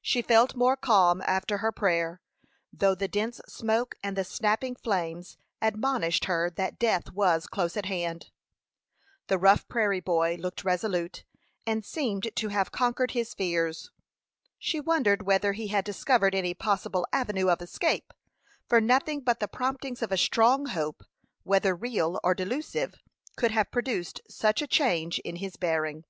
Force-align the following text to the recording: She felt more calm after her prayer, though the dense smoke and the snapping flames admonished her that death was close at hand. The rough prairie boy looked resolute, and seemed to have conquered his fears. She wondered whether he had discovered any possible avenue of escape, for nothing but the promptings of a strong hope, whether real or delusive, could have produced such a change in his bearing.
She 0.00 0.22
felt 0.22 0.54
more 0.54 0.76
calm 0.76 1.20
after 1.26 1.58
her 1.58 1.72
prayer, 1.72 2.20
though 2.72 2.94
the 2.94 3.08
dense 3.08 3.40
smoke 3.48 3.96
and 4.04 4.16
the 4.16 4.22
snapping 4.22 4.76
flames 4.76 5.36
admonished 5.60 6.26
her 6.26 6.48
that 6.50 6.78
death 6.78 7.10
was 7.10 7.48
close 7.48 7.76
at 7.76 7.86
hand. 7.86 8.30
The 9.26 9.36
rough 9.36 9.66
prairie 9.66 9.98
boy 9.98 10.36
looked 10.36 10.62
resolute, 10.62 11.24
and 11.66 11.84
seemed 11.84 12.28
to 12.36 12.48
have 12.50 12.70
conquered 12.70 13.10
his 13.18 13.34
fears. 13.34 13.90
She 14.60 14.78
wondered 14.78 15.22
whether 15.26 15.54
he 15.54 15.66
had 15.66 15.84
discovered 15.84 16.36
any 16.36 16.54
possible 16.54 17.04
avenue 17.12 17.50
of 17.50 17.60
escape, 17.60 18.12
for 18.68 18.80
nothing 18.80 19.22
but 19.22 19.40
the 19.40 19.48
promptings 19.48 20.02
of 20.02 20.12
a 20.12 20.16
strong 20.16 20.66
hope, 20.66 21.02
whether 21.42 21.74
real 21.74 22.20
or 22.22 22.32
delusive, 22.32 22.94
could 23.36 23.50
have 23.50 23.72
produced 23.72 24.20
such 24.30 24.62
a 24.62 24.68
change 24.68 25.18
in 25.24 25.34
his 25.34 25.56
bearing. 25.56 26.04